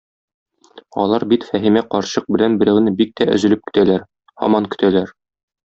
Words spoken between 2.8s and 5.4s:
бик тә өзелеп көтәләр, һаман көтәләр!